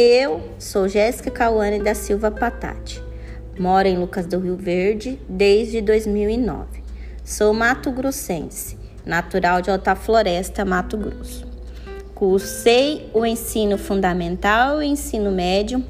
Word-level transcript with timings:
Eu 0.00 0.40
sou 0.60 0.86
Jéssica 0.86 1.28
Cauane 1.28 1.82
da 1.82 1.92
Silva 1.92 2.30
Patati. 2.30 3.02
Moro 3.58 3.88
em 3.88 3.98
Lucas 3.98 4.26
do 4.26 4.38
Rio 4.38 4.56
Verde 4.56 5.18
desde 5.28 5.80
2009. 5.80 6.84
Sou 7.24 7.52
mato-grossense, 7.52 8.78
natural 9.04 9.60
de 9.60 9.72
Alta 9.72 9.96
Floresta, 9.96 10.64
Mato 10.64 10.96
Grosso. 10.96 11.44
Cursei 12.14 13.10
o 13.12 13.26
ensino 13.26 13.76
fundamental 13.76 14.80
e 14.80 14.86
ensino 14.86 15.32
médio 15.32 15.84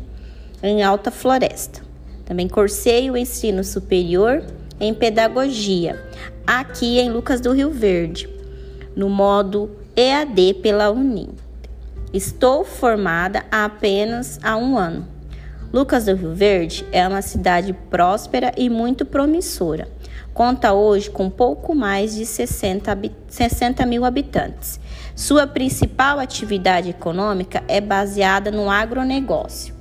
em 0.62 0.82
Alta 0.82 1.10
Floresta. 1.10 1.82
Também 2.24 2.48
cursei 2.48 3.10
o 3.10 3.16
ensino 3.16 3.62
superior 3.62 4.42
em 4.80 4.94
pedagogia, 4.94 6.02
aqui 6.46 6.98
em 6.98 7.10
Lucas 7.10 7.42
do 7.42 7.52
Rio 7.52 7.70
Verde, 7.70 8.26
no 8.96 9.10
modo 9.10 9.70
EAD 9.94 10.54
pela 10.62 10.90
Unim. 10.90 11.28
Estou 12.12 12.64
formada 12.64 13.46
há 13.52 13.64
apenas 13.66 14.40
há 14.42 14.56
um 14.56 14.76
ano. 14.78 15.06
Lucas 15.70 16.06
do 16.06 16.14
Rio 16.14 16.34
Verde 16.34 16.86
é 16.90 17.06
uma 17.06 17.20
cidade 17.20 17.74
próspera 17.90 18.50
e 18.56 18.70
muito 18.70 19.04
promissora. 19.04 19.86
Conta 20.32 20.72
hoje 20.72 21.10
com 21.10 21.28
pouco 21.28 21.74
mais 21.74 22.14
de 22.14 22.24
60, 22.24 22.98
60 23.28 23.84
mil 23.84 24.06
habitantes. 24.06 24.80
Sua 25.14 25.46
principal 25.46 26.18
atividade 26.18 26.88
econômica 26.88 27.62
é 27.68 27.78
baseada 27.78 28.50
no 28.50 28.70
agronegócio. 28.70 29.74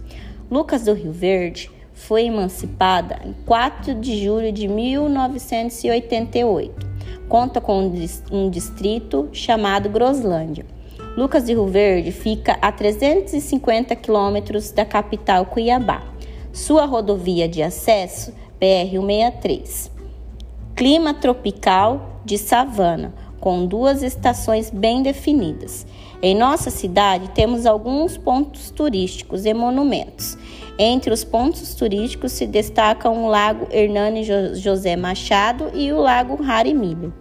Lucas 0.52 0.84
do 0.84 0.92
Rio 0.92 1.14
Verde 1.14 1.72
foi 1.94 2.26
emancipada 2.26 3.22
em 3.24 3.32
4 3.46 3.96
de 3.96 4.22
julho 4.22 4.52
de 4.52 4.68
1988. 4.68 6.86
Conta 7.30 7.62
com 7.62 7.90
um 8.30 8.50
distrito 8.50 9.30
chamado 9.32 9.88
Groslândia 9.88 10.66
Lucas 11.18 11.46
de 11.46 11.54
Rio 11.54 11.66
Verde 11.66 12.12
fica 12.12 12.60
a 12.62 12.72
350 12.72 13.96
quilômetros 13.96 14.70
da 14.70 14.86
capital 14.86 15.48
Cuiabá. 15.48 16.04
Sua 16.54 16.86
rodovia 16.86 17.50
de 17.50 17.64
acesso 17.64 18.32
BR-163. 18.62 19.90
Clima 20.76 21.16
tropical 21.16 22.22
de 22.24 22.38
savana, 22.38 23.16
com 23.40 23.66
duas 23.66 24.04
estações 24.04 24.70
bem 24.70 25.02
definidas. 25.02 25.88
Em 26.22 26.36
nossa 26.36 26.70
cidade 26.70 27.32
temos 27.32 27.66
alguns 27.66 28.16
pontos 28.16 28.70
turísticos 28.70 29.44
e 29.48 29.56
monumentos. 29.56 30.38
Entre 30.78 31.12
os 31.12 31.24
pontos 31.24 31.74
turísticos 31.74 32.32
se 32.32 32.46
destacam 32.46 33.26
o 33.26 33.28
Lago 33.28 33.68
Hernani 33.72 34.24
José 34.54 34.96
Machado 34.96 35.72
e 35.74 35.92
o 35.92 36.00
Lago 36.00 36.44
Jarimilho. 36.44 37.12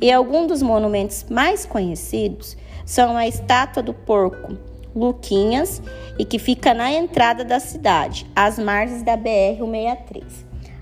E 0.00 0.12
alguns 0.12 0.46
dos 0.46 0.62
monumentos 0.62 1.26
mais 1.28 1.66
conhecidos 1.66 2.56
são 2.90 3.16
a 3.16 3.24
estátua 3.24 3.84
do 3.84 3.94
porco 3.94 4.58
Luquinhas 4.92 5.80
e 6.18 6.24
que 6.24 6.40
fica 6.40 6.74
na 6.74 6.90
entrada 6.90 7.44
da 7.44 7.60
cidade, 7.60 8.26
às 8.34 8.58
margens 8.58 9.04
da 9.04 9.16
BR-163. 9.16 10.24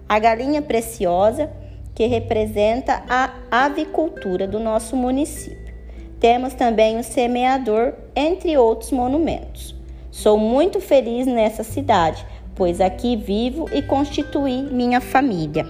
A 0.09 0.19
galinha 0.19 0.63
preciosa, 0.63 1.51
que 1.95 2.07
representa 2.07 3.03
a 3.11 3.31
avicultura 3.51 4.49
do 4.49 4.59
nosso 4.59 4.97
município. 4.97 5.75
Temos 6.19 6.55
também 6.55 6.99
o 6.99 7.05
semeador, 7.05 7.93
entre 8.17 8.57
outros 8.57 8.91
monumentos. 8.91 9.75
Sou 10.11 10.39
muito 10.39 10.81
feliz 10.81 11.27
nessa 11.27 11.63
cidade, 11.63 12.27
pois 12.55 12.81
aqui 12.81 13.17
vivo 13.17 13.69
e 13.71 13.83
constituí 13.83 14.63
minha 14.63 15.03
família. 15.03 15.67